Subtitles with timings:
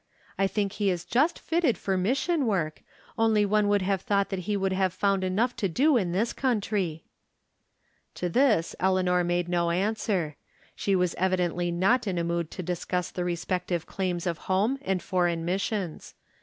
[0.35, 2.81] I think he is just fitted for mission work,
[3.19, 6.33] only one would have thought that he would have found enough to do in this
[6.33, 7.03] country."
[8.15, 10.37] To this Eleanor made no answer.
[10.75, 15.03] She was evidently not in a mood to discuss the respective claims of home and
[15.03, 16.15] foreign missions.